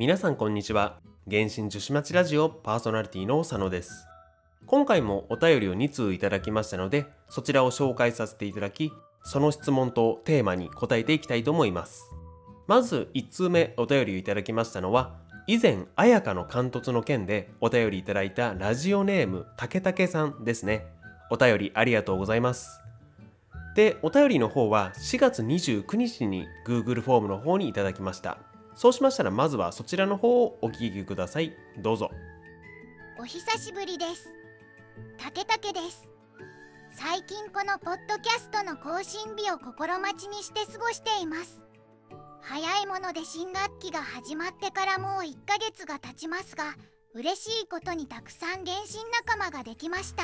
[0.00, 0.98] 皆さんこんにちは。
[1.30, 4.06] 原神樹脂町ラジオパーソナリティの佐野です。
[4.64, 8.92] 今回もお便りを2通いただきましたのでそちらを紹介させていただき
[9.24, 12.14] その質問とテーマに答えていきたいと思います。
[12.66, 20.86] まず1通目お便りをいただきましたのは以前綾香の貫突の件でお便りいただいたラジオネーム竹竹さんですね。
[21.30, 22.80] お便りありがとうございます。
[23.76, 28.38] でお便りの方は4月29日に Google フォームの方にいただきました。
[28.80, 31.52] そうしましたらまずはそちらの方をお聞きください。
[31.76, 32.10] どうぞ。
[33.18, 34.32] お久しぶりです。
[35.18, 36.08] 竹竹です。
[36.90, 41.60] 最近このポッドキャストの更新日を心待ちにして過ごしています。
[42.40, 46.74] 早いもので新学期が始まってからもう1ヶ月が経ちますが
[47.12, 50.22] 嬉しいことにたくさん原神仲間ができました。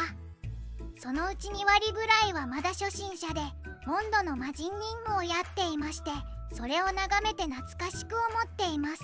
[0.98, 3.42] そのうち2割ぐらいはまだ初心者で
[3.86, 6.08] モンドの魔人任務をやっていまして
[6.52, 9.02] それを眺めて懐かしく思っています。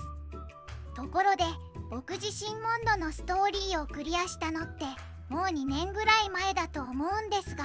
[0.95, 1.45] ところで
[1.91, 4.85] 僕自身モンドのストーリーをクリアしたのって
[5.29, 7.65] もう2年ぐらい前だと思うんですが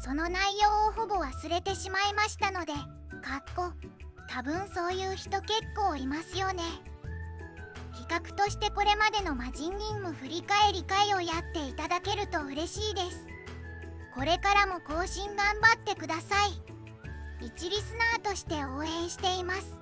[0.00, 3.72] その内容をほぼ忘れてしまいましたのでかっこ
[4.28, 6.62] 多分そういう人結構いますよね。
[7.98, 13.26] 企画としてこれまでの魔人任務振り返り会をやっていただけると嬉しいです。
[14.14, 16.77] これからも更新頑張ってください。
[17.40, 19.78] 一リスナーとして応援しています。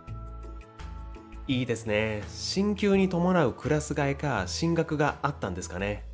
[1.49, 2.23] いいですね。
[2.29, 6.05] 進級に伴うクラス替えか進学があったんですかね。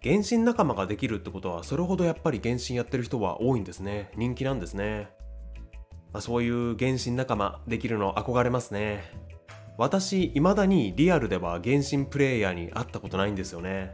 [0.00, 4.10] 原神仲間ができるってことはそれほどやっぱり原神やってる人は多いんですね。
[4.16, 5.08] 人気なんですね、
[6.12, 9.02] まあ、そういう原神仲間できるの憧れますね。
[9.76, 13.92] 私未だにリアルでは原神プレイヤーに会ったことないんですよね。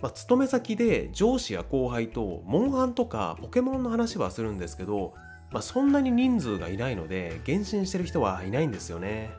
[0.00, 5.12] まあ、勤め先で上司や後輩とモンハンとかポケモンの話はするんですけど
[5.52, 9.30] まあ、そんなに人数がいないので原神してる人はいないんですよね。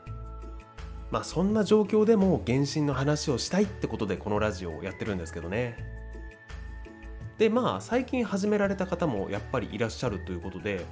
[1.10, 5.76] まあそんな状況でも原神の話をしたいってことでこのラジオをやってるんですけどね。
[7.36, 10.84] でまあ最近始められた方もやっぱりいらっしゃるということで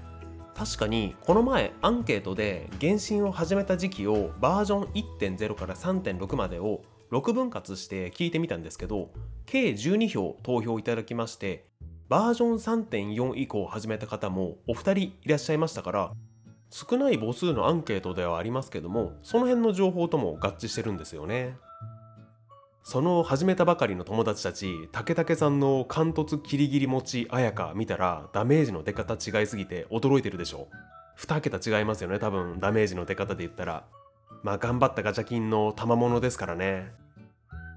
[0.55, 6.83] 確かにこの前アンケートで原神を始めた時期をバージョン1.0から3.6までを
[7.13, 9.11] 6分割して聞いてみたんですけど
[9.47, 11.70] 計12票投票いただきまして
[12.11, 16.11] バージョン3.4以降始めた方もお二人いらっしゃいましたから
[16.69, 21.57] 少ない母数のアンケートではありますけどもその辺の情報とも合致してるんですよね。
[22.83, 30.67] その始めたばかりの友達たち竹竹さんの貫突キリギリ持ち綾香見たらダメージの出方違いすぎて驚いてるでしょ。
[31.21, 32.59] 2桁違いますよね多分。
[32.59, 33.85] ダメージの出方で言ったら。
[34.43, 36.91] まあ頑張ったガチャ金の賜物ですからね。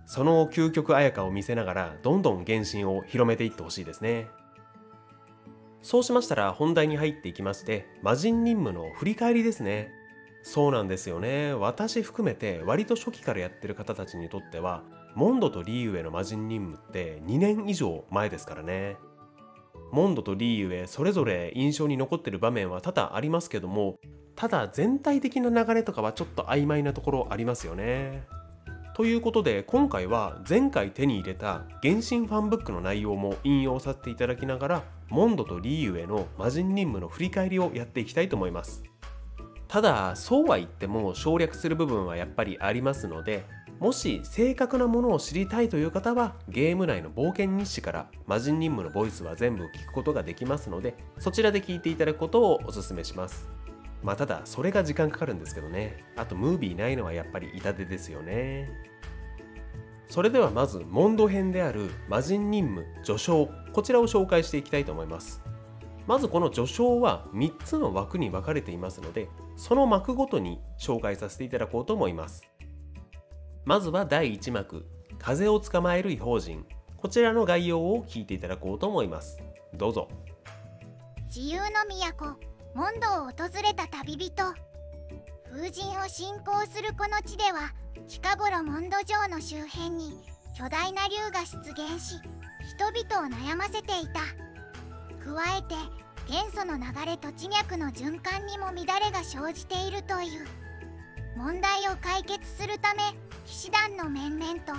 [0.06, 4.28] その究極綾香を見せながらどんどん原神を広めていってほしいですね。
[5.82, 9.92] そうしましたら本題に入っていきまして魔人任務の振り返りですね。
[10.42, 11.54] そうなんですよね。
[11.54, 14.84] 私含めて割と初期からやってる方たちにとっては
[15.16, 18.98] モンドとリーウェイの魔人任務って2年以上前ですからね。
[19.92, 24.00] モンドとリーウェイそれぞれ印象に残ってる場面は多々ありますけども
[24.36, 28.24] ただ全体的な流れとかはちょっと曖昧なところありますよね。
[28.96, 38.84] ということで今回は前回手に入れた原神ファンブックの内容も引用させていただきながらモンドとリーユへの魔人任務の振り返りをやっていきたいと思います。
[39.68, 43.44] ただそうは言っても省略する部分はやっぱりありますので
[43.80, 53.50] もし正確なものを知りたいという方はゲーム内の冒険日誌から魔人任務のボイスは全部聞くことができますのでそちらで聞いていただくことをお勧めします。
[54.04, 56.04] まあただそれが時間かかるんですけどね。
[56.16, 58.70] あとムービーないのはやっぱり痛手ですよね。
[60.08, 63.50] それではまずモンド編である魔人任務序章。
[63.72, 65.42] こちらを紹介していきたいと思います。
[66.06, 72.44] まずこの序章は3つの枠に分かれていますのでその幕ごとに紹介させていただこうと思います。
[73.66, 74.86] まずは第1幕。
[75.18, 76.66] 風を捕まえる異邦人。
[76.98, 79.40] こちらの概要を聞いていただこうと思います。
[79.74, 80.10] どうぞ。
[81.28, 82.53] 自由の都。
[82.76, 84.34] モンドを訪れた旅人。
[85.52, 87.72] 風神を信仰するこの地では
[88.08, 90.20] 近頃モンド城の周辺に
[90.58, 92.16] 巨大な竜が出現し
[92.76, 94.22] 人々を悩ませていた。
[95.24, 95.76] 加えて
[96.28, 100.48] 元素の流れと地脈の循環にも乱れが生じているという。
[101.38, 103.04] 問題を解決するため
[103.46, 104.74] 騎士団の面々と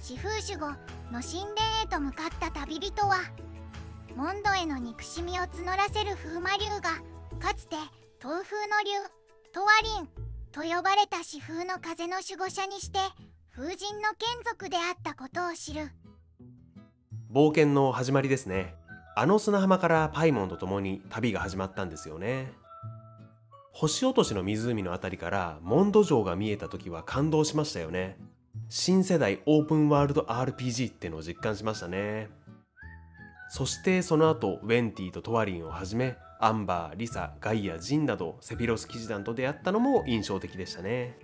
[0.00, 0.68] 四風守護
[1.12, 3.16] の神殿へと向かった旅人は
[4.16, 7.13] モンドへの憎しみを募らせる風魔竜が
[7.44, 7.76] かつて
[8.22, 8.90] 東風の竜
[9.52, 10.08] トワリン
[10.50, 12.98] と呼ばれた四風の風の守護者にして
[13.54, 15.90] 風神の眷属であったことを知る。
[17.30, 18.74] 冒険の始まりですね。
[19.14, 22.50] あの砂浜からパイモンと共に旅が始まったんですよね。
[23.72, 28.16] 星落としの湖のあたりからモンド城が見えた時は感動しましたよね。
[28.70, 32.30] 新世代オープンワールド RPG ってのを実感しましたね。
[33.50, 41.16] そしてその後ウェンティとトワリンをはじめアンバー、リサ、ガイア、ジンなどセピロス騎士団と出会ったのも印象的でしたね。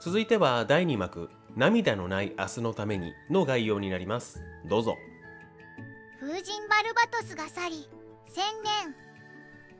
[0.00, 4.42] 続いては第2幕涙のない明日のためにの概要になります。
[4.66, 4.96] どうぞ。
[6.18, 7.90] 風神バルバトスが去り
[8.26, 8.94] 千年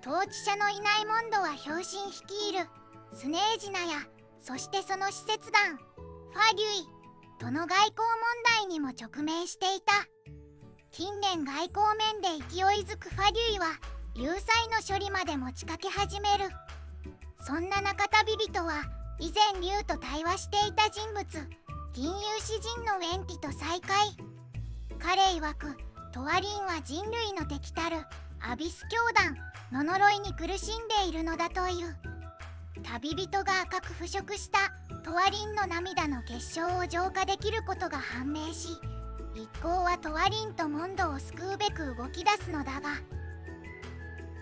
[0.06, 2.68] 統治者のいないモンドは氷神率いる
[3.14, 4.06] スネージナや
[4.40, 6.98] そしてその使節団ファリュイ
[7.40, 7.96] との外交問
[8.58, 10.17] 題にも直面していた。
[10.90, 13.66] 近年外交面で勢いづくファリュイは
[14.14, 14.34] 有罪
[14.68, 16.44] の処理まで持ちかけ始める。
[17.40, 18.82] そんな中旅人は
[19.20, 21.24] 以前竜と対話していた人物
[21.92, 24.08] 銀融詩人のウェンティと再会。
[24.98, 25.76] 彼曰く
[26.12, 27.98] トワリンは人類の敵たる
[28.40, 29.36] アビス教団
[29.70, 31.96] の呪いに苦しんでいるのだという。
[32.82, 34.58] 旅人が赤く腐食した
[35.04, 38.68] トワリンの涙の結晶を浄化できることが判明し
[39.38, 43.00] 一行はトワリンとモンドを救うべく動き出すのだが。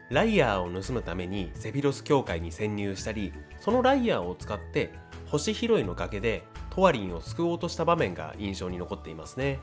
[0.09, 4.95] ライヤーを盗むためにセフィロス教会に潜入したりそのライヤーを使って
[5.27, 9.59] 星拾いの崖でトワリンを救おうとした場面が印象に残っていますね。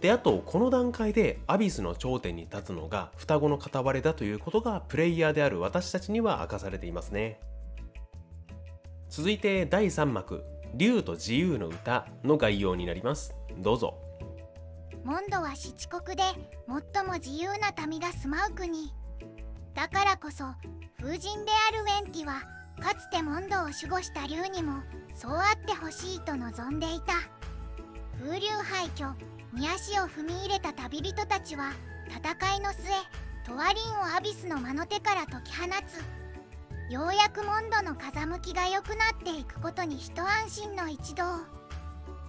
[0.00, 7.40] であとこの段階でアビスの頂点に立つのが双子の片割れだということがプレイヤーである私たちには明かされていますね。
[9.10, 10.44] 続いて第3幕
[10.74, 13.34] 「竜と自由の歌」の概要になります。
[13.58, 14.09] どうぞ。
[15.04, 16.22] モンドは七国で
[16.94, 18.92] 最も自由な民が住まう国
[19.74, 20.44] だからこそ
[21.00, 22.42] 風神であるウェンティは
[22.80, 24.82] かつてモンドを守護した竜にも
[25.14, 27.14] そうあってほしいと望んでいた。
[28.18, 29.12] 風流廃墟
[29.54, 31.72] に足を踏み入れた旅人たちは
[32.08, 32.80] 戦いの末
[33.46, 36.92] トワリンをアビスの魔の手から解き放つ。
[36.92, 41.24] ようやくモンドの風向きが良くなっていくことに一安心の一同。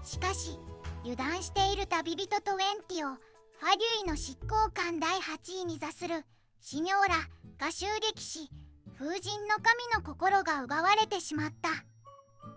[0.03, 0.57] しかし
[1.03, 6.25] 油断している旅人とウェンティをファリュイの執行官第8位に座する
[6.59, 7.15] シニョーラ
[7.59, 8.49] が襲撃し
[8.97, 11.69] 風神の神の心が奪われてしまった。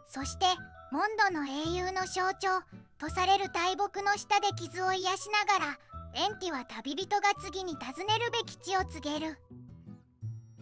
[0.06, 0.44] そして
[0.92, 2.62] モンドの英雄の象徴
[2.98, 5.78] とされる大木の下で傷を癒しながら
[6.14, 9.38] エンティは旅人が次に訪ねるべき地を告げる。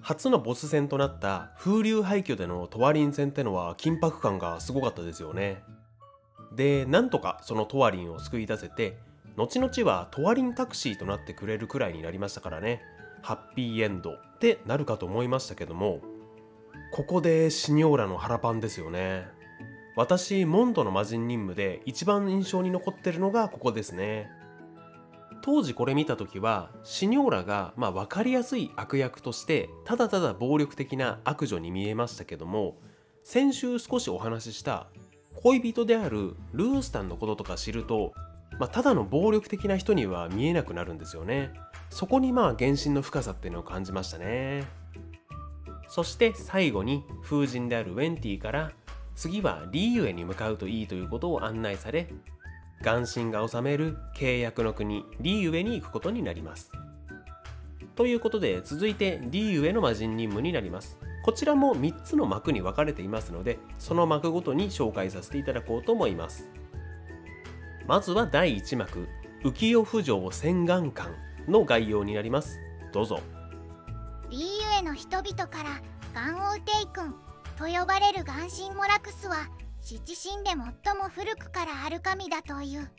[0.01, 5.63] 初のボス戦となった風流廃墟でのトワリン戦ってのは緊迫感がすごかったですよね。
[6.57, 8.99] でなんとかそのトワリンを救い出せて
[9.37, 12.83] 後々はトワリンタクシーとなってくれるくらいになりましたからね。
[13.23, 16.01] ハッピーエンドってなるかと思いましたけども
[16.93, 19.27] ここでシニョーラの腹パンですよね。
[19.95, 24.29] 私モンドの魔人任務で一番印象に残ってるのがここですね。
[25.43, 32.77] 当時これ見た時はシニョーラがまあ分かりやすい悪役としてただただ暴力的な悪女に見えましたけども
[33.25, 34.87] 先週少しお話しした
[35.43, 38.13] 恋人であるルースタンのこととか知ると、
[38.61, 41.53] まあ、ただの暴力的な人には見えなくなるんですよね。
[41.91, 44.65] そこにまあ原神の深さっていうのを感じましたね。
[45.89, 48.73] そして最後に風神であるウェンティから
[49.15, 52.09] 次はリーユエに向かうといいということを案内され
[52.83, 56.73] 元神が治める契約の国リーユエに行くことになります。
[57.95, 60.99] ということで続いてリーユエの魔人任務になります。
[61.23, 66.49] こちらも3つの幕に分かれていますのでその幕ごとに紹介させていただこうと思います。
[67.87, 69.09] まずは第1幕
[69.43, 71.11] 浮世浮上洗顔館
[71.49, 72.61] の概要になります。
[72.93, 73.21] どうぞ。
[74.31, 74.47] リーユ
[74.79, 75.81] エの人々から
[76.15, 77.15] ガンオウテイ君
[77.57, 79.49] と呼ばれるガンシンモラクスは
[79.81, 80.51] 七神で
[80.85, 82.91] 最も古くからある神だという。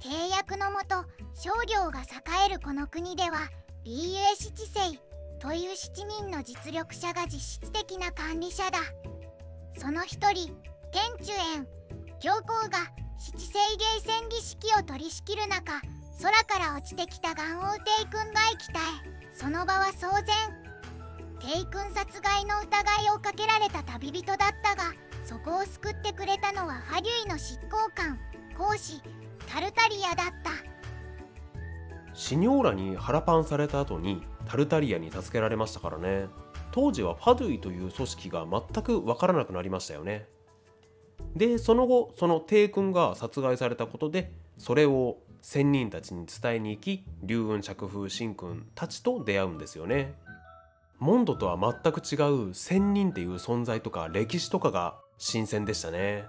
[0.00, 3.48] 契約のもと商業が栄えるこの国では
[3.84, 5.00] リーユエ七世
[5.38, 8.78] という7人の実力者が実質的な管理者だ。
[9.78, 10.56] その一人
[10.90, 11.66] 天中園
[12.20, 12.78] 教皇が
[13.18, 15.80] 七世芸戦儀式を取り仕切る中
[16.22, 18.82] 空から落ちてきたガンオウテイ君が生きたえ
[19.34, 20.66] その場は騒然。
[21.38, 24.94] テイ君殺害の疑いをかけられた旅人だったが
[25.26, 28.18] そこを救ってくれたのはハリュイの執行官
[28.56, 29.02] 講師
[29.46, 30.75] タルタリアだった。
[32.16, 36.26] シニョーラに腹パンされた後にタルタリアに助けられましたからね。
[36.72, 40.26] 当時はファドゥイという組織が全く分からなくなりましたよね。
[41.34, 50.14] でその後その帝君が殺害されたことでそれを仙人たちに伝えに行き龍雲釈風神君たちと出会うんですよね。
[50.98, 52.16] モンドとは全く違
[52.48, 56.24] う仙人っていう存在とか歴史とかが新鮮でしたね。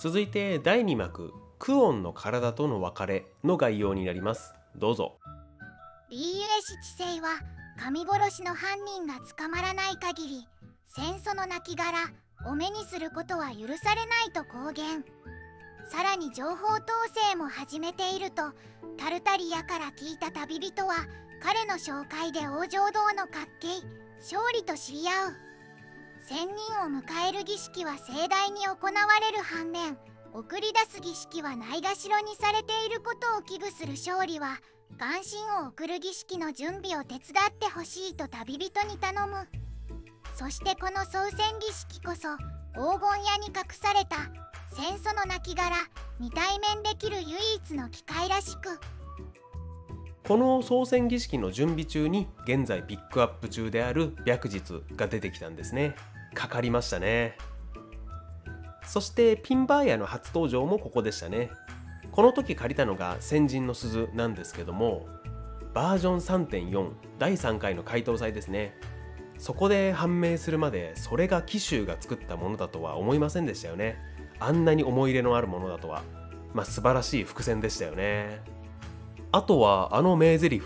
[0.00, 1.43] 続いて第2幕。
[1.58, 4.54] クオンの体との別れの概要になります。
[4.76, 5.18] どうぞ。
[6.10, 6.44] リーユエ
[6.82, 7.40] シ知性は
[7.78, 10.48] 神殺しの犯人が捕まらない限り
[10.88, 12.12] 戦争の亡骸
[12.46, 15.04] を目にすることは許されないと公言。
[15.90, 16.82] さらに情報統
[17.30, 18.52] 制も始めていると
[18.96, 20.94] タルタリアから聞いた旅人は
[21.42, 23.82] 彼の紹介で王城堂の滑稽
[24.20, 25.32] 勝利と知り合う。
[26.26, 29.98] 仙人を迎える儀式は盛大に行われる反面
[30.34, 34.58] 送り出す儀式はないがしろにされていることを危惧する勝利は
[34.98, 39.46] 関心を送る儀式の準備を手伝ってほしいと旅人に頼む。
[40.34, 42.36] そしてこの操船儀式こそ
[42.74, 44.16] 黄金屋に隠された
[44.72, 45.72] 戦争の亡骸
[46.18, 48.80] に対面できる唯一の機会らしく。
[50.26, 55.94] この操船儀式の準備中に現在ピックアップ中である白日が出てきたんですね。
[56.34, 57.38] かかりましたね。
[58.86, 61.50] そしてピンバーヤの初登場もここでしたね。
[62.12, 65.08] この時借りたのが先人の鈴なんですけども
[65.72, 68.74] バージョン3.4第3回の回答祭ですね。
[69.36, 73.98] そこで判明するまでそれが紀州が作ったものだとは思いませんでしたよね。
[74.38, 76.02] あんなに思い入れのあるものだとは。
[76.52, 78.40] まあ素晴らしい伏線でしたよね。
[79.32, 80.62] あとはあの名台詞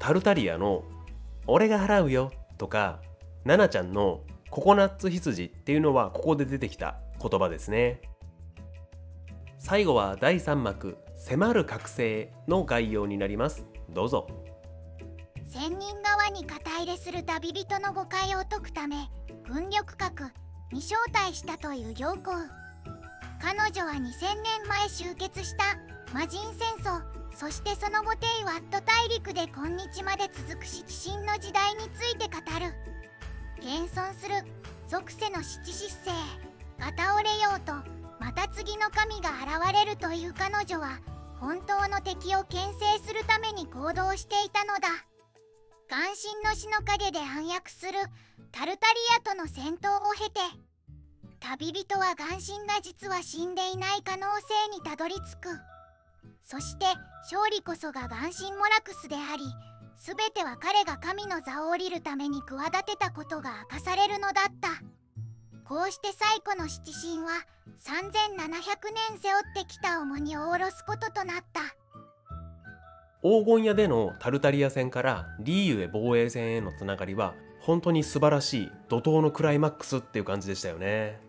[0.00, 0.82] タルタリアの
[1.46, 3.00] 「俺が払うよ」とか
[3.44, 6.96] ナナちゃんの「ココナッツ羊」っていうのはここで出てきた。
[7.22, 8.00] 言葉ですね。
[9.58, 13.64] 最後は第3幕「迫る覚醒」の概要になります。
[13.88, 14.26] どうぞ。
[15.46, 19.10] 仙人側に肩入れする旅人の誤解を解くため
[19.46, 20.30] 軍力閣
[20.72, 22.32] に招待したという行幸
[23.38, 25.64] 彼女は2000年前終結した
[26.14, 27.02] 魔人戦争
[27.34, 32.72] そしてその後テイワット大陸で今日まで続く七神の時代について語る。
[33.60, 34.34] 謙遜する
[34.88, 36.10] 属性の七失勢
[36.82, 37.72] 片折れようと
[38.18, 40.98] また次の神が現れるという彼女は
[41.38, 44.88] 本当の敵を牽制するために行動していたのだ。
[45.88, 47.92] 関心の死の陰で暗躍する
[48.50, 50.40] タルタリアとの戦闘を経て
[51.38, 55.48] 旅人は眼神が実は死んでいない可能性にたどり着く。
[56.42, 56.86] そして
[57.30, 59.44] 勝利こそが眼神モラクスであり
[59.98, 65.01] 全ては彼が神の座を降りるために企てたことが明かされるのだった。
[65.64, 67.30] こうして最古の七神は
[67.80, 71.60] 3700年背負ってきた重荷を下ろすこととなった。
[73.22, 81.20] 黄金屋でのタルタリア戦からリーユへ防衛戦へのつながりは本当に素晴らしい怒涛のクライマックスっていう感じでしたよね。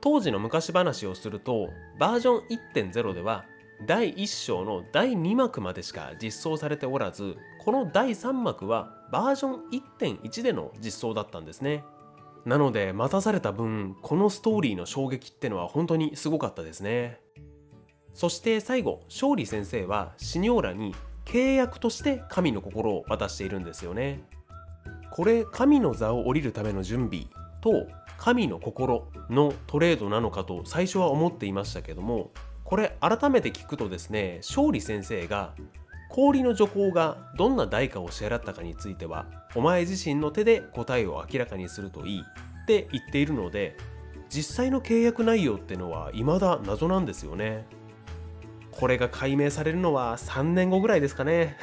[0.00, 1.68] 当時の昔話をすると
[1.98, 2.42] バージョン
[2.74, 3.44] 1.0では
[3.86, 9.62] 第1章の第2幕までしか実装されておらずこの第3幕はバージョン
[10.00, 11.84] 1.1での実装だったんですね。
[12.44, 17.20] なので待たされた分このストーリーの衝撃ってのは本当にすごかったですね。
[18.12, 24.22] そして最後勝利先生はシニョーラに契約として神の心を渡しているんですよね。
[25.10, 27.26] これ神の座を降りるための準備
[27.60, 27.86] と
[28.18, 32.32] 神の心のトレードなのかと最初は思っていましたけども
[32.64, 35.54] これ改めて聞くとですね勝利先生が
[36.14, 43.76] 氷の女皇がどんな代価を支払ったかについてはお前自身の手で答えを明らかにするといいって言っているので
[44.28, 47.66] 実際の契約内容ってのは未だ謎なんですよね。
[48.70, 51.56] これが解明されるのは3年後ぐらいですかね。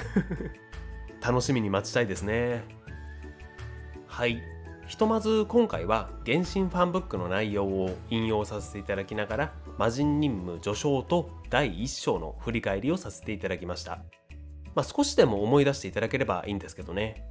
[1.23, 2.65] 楽しみに待ちたいですね。
[4.05, 4.41] はい。
[4.85, 14.01] ひとまず今回は原神ファンブックの内容を引用させていただきながら魔人任務序章と第1章の振り返りをさせていただきました。
[14.75, 17.25] まあ、少しでも思い出していただければいいんですけどね。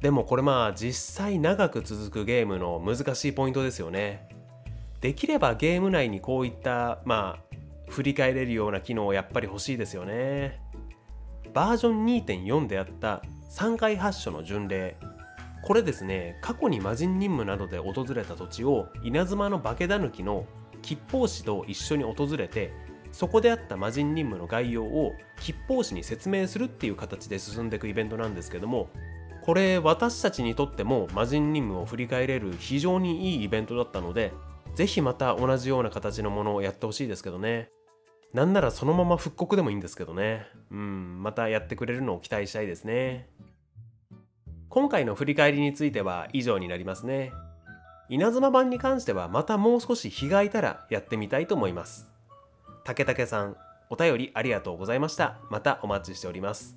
[0.00, 4.28] でもこれまあ実際長く続くゲームの難しいポイントですよね。
[5.00, 7.56] できればゲーム内にこういったまあ
[7.88, 10.60] 振り返れるような機能やっぱり欲しいですよね。
[11.52, 14.96] バージョン2.4であった3回発所の巡礼
[15.62, 20.46] これですね過去に魔人任務などで訪れた土地を稲妻の化け狸の
[20.80, 22.72] 吉報士と一緒に訪れて
[23.12, 28.88] そこであった魔人任務の概要を吉報士に説明するっていう形で進んでいくイベントなんですけども
[29.42, 34.32] これ私たちにとっても魔人任務を振り返れる非常にいいイベントだったので
[34.74, 37.70] 是非また同じような形のものをやってほしいですけどね
[38.32, 43.28] なんならそのまま復刻でもいいんですけどねうんまたやってくれるのを期待したいですね
[44.70, 47.32] 今回の振り返りについては以上になりますね。
[48.08, 52.09] 稲妻版に関してはまたもう少し日が空いたらやってみたいと思います。
[52.90, 53.56] 竹竹さん、
[53.88, 55.38] お便りありがとうございました。
[55.48, 56.76] またお待ちしております。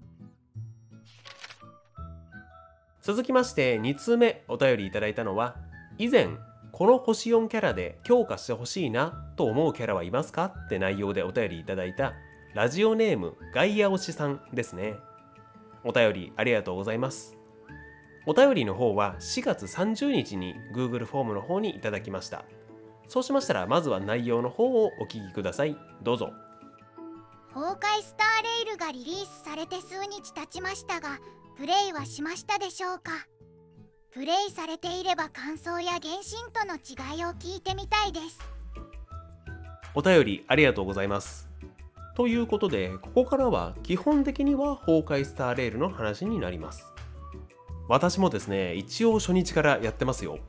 [3.01, 5.55] 続きまして2通目お便りいただいたのは
[5.97, 6.29] 以前
[6.71, 12.13] この星4キャラで強化してほしいなと思うキャラはいますかって内容でお便りいただいた
[12.53, 14.95] ラジオネームガイア推しさんですね
[15.83, 17.35] お便りありがとうございます
[18.25, 22.45] お便りの方は4月30日に Google フォームの方にいただきました
[23.07, 25.77] そうしましたらまずは内容の方をお聞きください。
[26.01, 26.33] どうぞ。
[27.53, 31.19] 崩壊スターレイルがリリースされて数日経ちましたが
[31.55, 33.11] プレイはしましたでしょうか？
[34.11, 38.39] プレイされていれば感想や原神との違いを聞いてみたいです。
[39.93, 41.47] お便りありがとうございます。
[42.15, 46.85] ということでここからは基本的には崩壊スターレールの話になります。
[47.87, 50.39] 私もですね一応初日からやってますよ、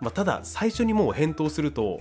[0.00, 2.00] まあ、ただ最初にもう返答すると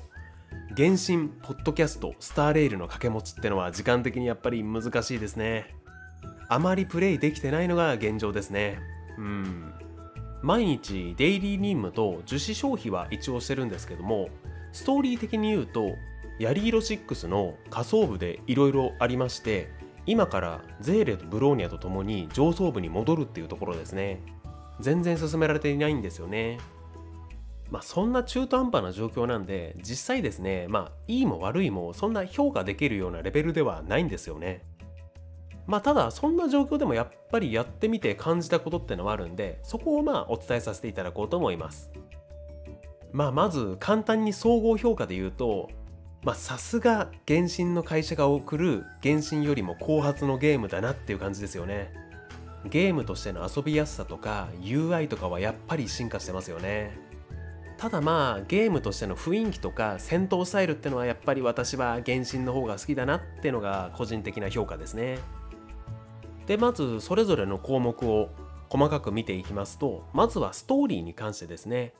[0.75, 5.75] 原神ポッドキャストスターレールの掛け持ちってのは時間的にやっぱり難しいですね。
[6.47, 8.79] あまりプレイできてないのが現状ですね。
[9.17, 9.73] うん。
[10.41, 14.29] 毎日デイリー任務と樹脂消費は一応してるんですけども
[14.71, 15.95] ストーリー的に言うと
[16.39, 19.69] ヤリーロ6の仮想部でいろいろありまして
[20.05, 24.21] 今からゼーレとブローニャと共に上層部に戻るっていうところですね。
[24.79, 26.57] 全然進められていないんですよね。
[27.69, 34.63] まあそんな中途半端な状況なんで実際ですねまあいいも悪いもそんな評価できるようなレベルではないんですよね。
[35.67, 41.91] まあただそんな状況でもやっぱりやってみて感じたことってのはあるんでそこをまあお伝えさせていただこうと思います。
[43.11, 45.69] まあまず簡単に総合評価で言うと
[46.33, 51.93] さすが原神の会社が送る原神よりも後発のゲームだなっていう感じですよね。
[52.65, 57.08] ゲームとしての遊びやすさとか UI とかはやっぱり進化してますよね。
[57.79, 65.19] ただまあゲームとしての雰囲気とか戦闘スタイルってのはやっぱり私は原神の方が好きだなってのが個人的な評価ですね。
[66.45, 68.31] でまずそれぞれの項目を
[68.67, 71.93] 細かく見ていきますとまずはストーリーに関してですね。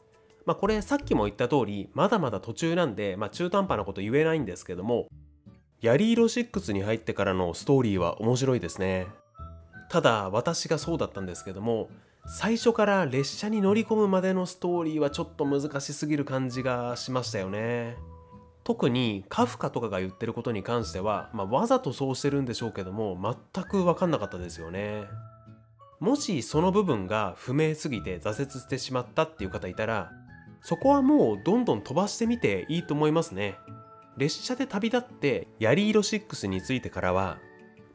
[0.46, 5.08] まあ、これさっきも言った通りまだまだ途中なんで、まあ、中途半端なこと言えないんですけども
[5.80, 9.08] ヤリーロ6に入ってからのストーリーは面白いですね。
[9.90, 11.90] ただ私がそうだったんですけども
[12.32, 17.98] 最初から列車に乗り込むまでのストーリーはちょっと難しすぎる感じがしましたよね。
[18.64, 23.18] 特にカフカとかが言ってることに関しては、まあ、わざとそうしてるんでしょうけども
[23.54, 25.06] 全く分かんなかったですよね。
[26.00, 30.12] もしその部分が不明すぎて挫折してしまったっていう方いたら
[30.62, 33.56] そこはもうどんどん飛ばしてみていいと思いますね。
[34.18, 37.40] 列車で旅立ってヤリーロ6についてからは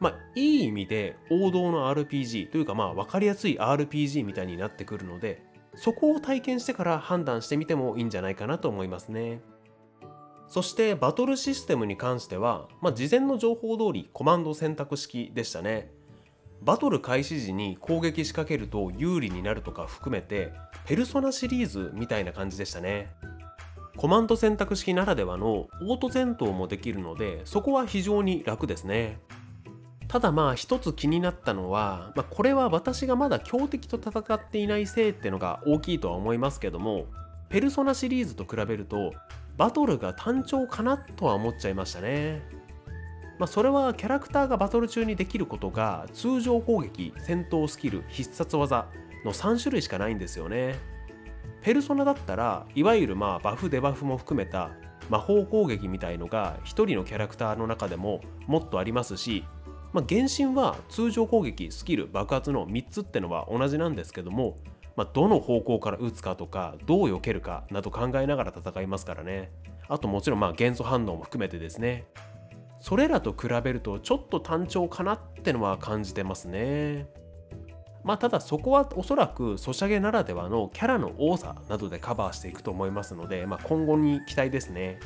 [0.05, 5.41] まあいい意味で王道の RPG というかまあ分かりやすい RPG みたいになってくるので
[5.73, 9.41] そこを体験してから判断してみてもいいんじゃないかなと思いますね。
[10.47, 15.91] そしてバトルシステムに関しては、まあ、事前の情報通りコマンド選択式でしたね。
[16.61, 20.53] バトル開始時に攻撃仕掛けると有利になるとか含めて
[20.85, 23.09] ペルソナシリーズみたいな感じでしたね。
[23.97, 29.19] コマンド選択式ならではのオート戦闘もできるのでそこは非常に楽ですね。
[30.07, 37.05] ただまあ一つ気になったのは、まあ、これは私がまだ強敵と戦っていないせいってのが大きいとは思いますけども
[37.49, 39.13] ペルソナシリーズと比べると
[39.57, 42.41] バトルが単調かなとは思っちゃいましたね。
[43.37, 48.87] まあ、それはキャラクターがバトル中にできることが通常攻撃戦闘スキル必殺技
[49.25, 50.75] の3種類しかないんですよね。
[51.61, 54.71] ペルソナだったらいわゆるまあバフデバフも含めた
[55.09, 59.43] 魔法攻撃みたいのが1人のキャラクターの中でももっとありますし、
[59.95, 64.57] まあ、原神は通常攻撃スキル爆発の3つってのは同じなんですけども、
[64.97, 69.53] まあ、どの方向から打つかとかどう避けるかなど考えながら戦いますからね
[69.87, 72.07] あともちろんまあ元素反応も含めてですね
[72.81, 77.07] それらと比べるとちょっと単調かなってのは感じてますね。
[78.03, 84.99] まあただそこはおそらくソシャゲならではのキャラの多さなどでカバーしていくと思いますので、まあ、今後に期待ですね。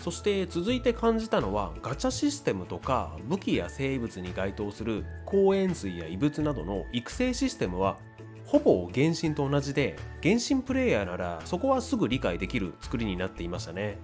[0.00, 7.98] そして続いて感じたのはガチャシステムとか武器や生物に該当する公園水や異物などの育成システムは
[8.44, 13.98] ほぼ原神と同じで原神プレイヤーならそこはすぐ理解できる作りになっていましたね。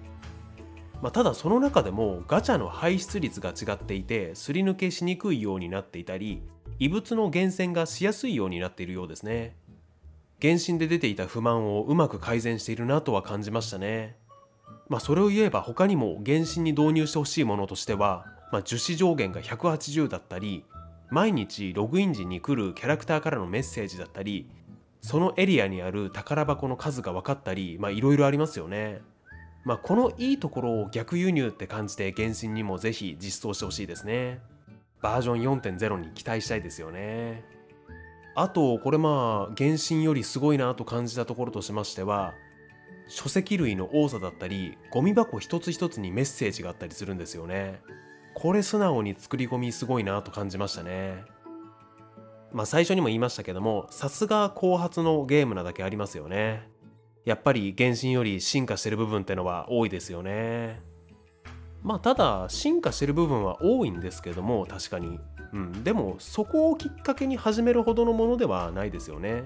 [1.01, 6.41] まあ、ただその中でもガチャの排出率が違っていてすり抜けしにくいようになっていたり
[6.79, 9.55] 異物の厳選がしやすいようになっているようですね
[10.41, 14.15] 原神で出ていた不満をうまく改善しているなとは感じましたね
[14.89, 20.65] まあそれを言えば他にも原神に導入してほしいものとしては、まあ、樹脂上限が180だったり
[21.09, 24.49] 毎日ログイン時に来るキャラクターからのメッセージだったり
[25.01, 29.01] そのエリアにある宝箱の数が分かったりまあいろいろありますよね
[29.65, 34.39] まあ、このいいところを逆輸入って感じて原神にもぜひ実装してほしいですね。
[35.01, 37.43] バージョン4.0に期待したいですよね。
[38.35, 42.35] あと、これまあ、原神よりすごいなと感じたところとしましては、
[43.07, 47.81] 書籍類の多さだったり、ゴミ箱一つ一つにメッセージがあったりするんですよね。
[48.33, 51.23] これ素直に作り込みすごいなと感じましたね。
[52.51, 56.69] まあ最初にも言いましたけどもさすが後発のゲームなだけありますよね。
[57.25, 60.81] やっぱり原神より進化してる部分ってのは多いですよね。
[61.81, 65.19] まあただ進化してる部分は多いんですけども確かに。
[65.53, 65.83] うん。
[65.83, 69.43] でもそこをきっかけに始めるほどのものではないですよね。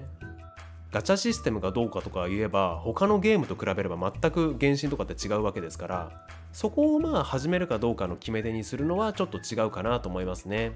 [0.90, 10.72] ガチャシステムがどうかとか言えば他のゲームと比べれば全く原神とかって違うわけですからそこをまあ始めるかどうかの決め手にするのはちょっと違うかなと思いますね。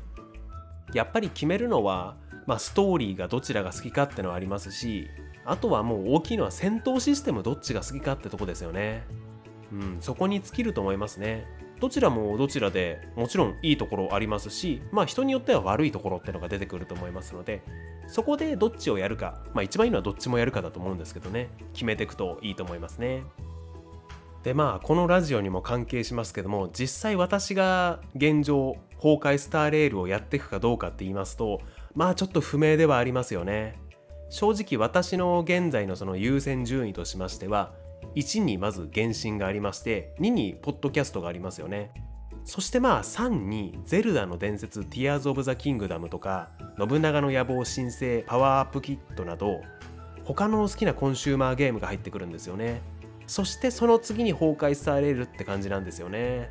[0.92, 2.14] やっぱり決めるのは、
[2.46, 5.08] まあ、ストーリーがどちらが好きかってのはありますし
[5.44, 9.02] あとはもう大きいのは戦闘システムどっちが好きかってとこですよね。
[9.72, 11.46] うんそこに尽きると思いますね。
[11.80, 17.62] どちらもどちらでもちろんいいところありますしまあ人によっては悪いところってのが出てくると思いますので
[18.06, 21.48] そこでどっちをやるかまあ一番いいのはどっちもやるかだと思うんですけどね。
[21.72, 23.22] 決めていくといいと思いますね。
[24.42, 31.60] でまあこのラジオにも関係しますけども実際私が現状崩壊スターレールをやっていくかどうかって言いますと
[31.94, 33.78] まあちょっと不明ではありますよね。
[34.30, 37.72] 正直私の現在のその優先順位としましては
[38.14, 41.92] 1にまず原神がありまして2にポッドキャストがありますよね。
[42.44, 49.62] そしてまあ3にゼルダの伝説ティアーズ・オブ・ザ・キングダムとか信長の野望申請パワーアップキットなど
[50.24, 52.80] 他の好きなコンシューマーゲームが入ってくるんですよね。
[53.26, 56.50] そしてその次に崩壊スターレールって感じなんですよね。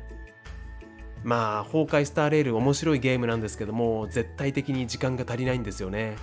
[1.22, 6.16] まあ崩壊スターレール面白いゲームなんですけども絶対的に時間が足りないんですよね。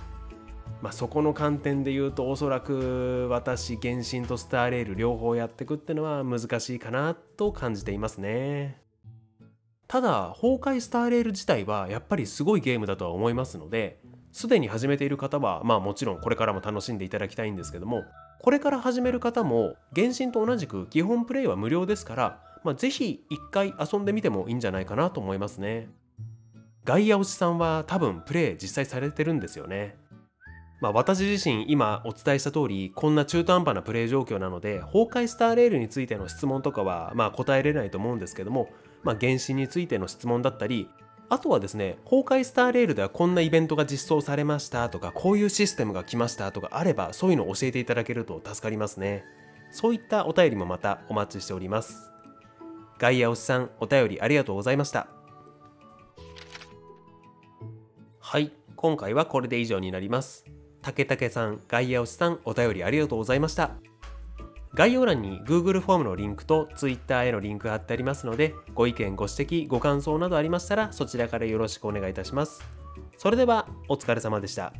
[0.82, 8.82] まあ、そこの観点で言うとおそらく私原神とスターレール両方やってくってのは難しいかなと感じていますね。
[9.86, 14.00] ただ崩壊スターレール自体はやっぱりすごいゲームだとは思いますので
[14.32, 18.02] すでに始めている方はまあもちろんこれからも楽しんでいただきたいんですけども
[18.40, 25.90] これから始める方も原神と同じく基本プレイは無料ですから、まあ、ぜひ一回遊んでみてもいいんじゃないかなと思いますね。
[26.84, 30.01] ガイア推しさんは多分プレイ実際されてるんですよね。
[30.82, 38.68] まあ、私自身今お伝えした通りこんな中途半端なプレイ状況なので崩壊スターレールについての質問とかはまあ答えれないと思うんですけども、
[39.04, 40.88] まあ、原神についての質問だったり
[41.28, 49.24] あとはですね崩壊スターレールではこんなイベントが実装されましたとかこういうシステムが来ましたとかあればそういうのを教えていただけると助かりますね。
[49.70, 52.10] そういったお便りもまたお待ちしております。
[52.98, 55.06] ガイアおっさんお便りありがとうございました。
[58.18, 60.44] はい今回はこれで以上になります。
[60.82, 63.70] 竹竹さん、ガイアオシさん、お便りありがとうございました。
[64.74, 72.62] 概要欄に Google フォームのリンクと Twitter へのリンクが貼ってありますので、ご意見、ご指摘、ご感想などありましたらそちらからよろしくお願いいたします。
[73.18, 74.72] それでは、お疲れ様でした。